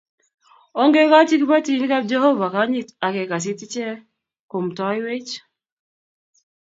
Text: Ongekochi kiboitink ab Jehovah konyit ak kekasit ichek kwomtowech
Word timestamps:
Ongekochi 0.81 1.35
kiboitink 1.39 1.91
ab 1.97 2.03
Jehovah 2.11 2.53
konyit 2.53 2.89
ak 3.05 3.13
kekasit 3.15 3.59
ichek 3.65 3.99
kwomtowech 4.49 5.31